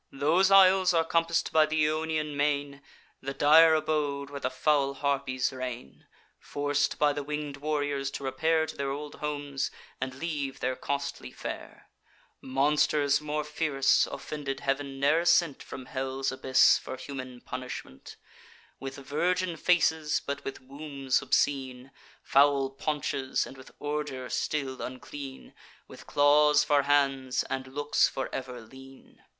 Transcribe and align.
Those 0.11 0.49
isles 0.49 0.95
are 0.95 1.03
compass'd 1.05 1.51
by 1.51 1.67
th' 1.67 1.73
Ionian 1.73 2.35
main, 2.35 2.81
The 3.21 3.35
dire 3.35 3.75
abode 3.75 4.31
where 4.31 4.39
the 4.39 4.49
foul 4.49 4.95
Harpies 4.95 5.53
reign, 5.53 6.07
Forc'd 6.39 6.97
by 6.97 7.13
the 7.13 7.21
winged 7.21 7.57
warriors 7.57 8.09
to 8.17 8.23
repair 8.23 8.65
To 8.65 8.75
their 8.75 8.89
old 8.89 9.13
homes, 9.21 9.69
and 10.01 10.15
leave 10.15 10.59
their 10.59 10.75
costly 10.75 11.31
fare. 11.31 11.91
Monsters 12.41 13.21
more 13.21 13.43
fierce 13.43 14.07
offended 14.07 14.61
Heav'n 14.61 14.99
ne'er 14.99 15.23
sent 15.23 15.61
From 15.61 15.85
hell's 15.85 16.31
abyss, 16.31 16.79
for 16.79 16.97
human 16.97 17.39
punishment: 17.39 18.15
With 18.79 18.95
virgin 18.95 19.55
faces, 19.55 20.19
but 20.19 20.43
with 20.43 20.61
wombs 20.61 21.21
obscene, 21.21 21.91
Foul 22.23 22.71
paunches, 22.71 23.45
and 23.45 23.55
with 23.55 23.69
ordure 23.79 24.31
still 24.31 24.81
unclean; 24.81 25.53
With 25.87 26.07
claws 26.07 26.63
for 26.63 26.81
hands, 26.81 27.43
and 27.51 27.67
looks 27.67 28.07
for 28.07 28.33
ever 28.33 28.59
lean. 28.61 29.23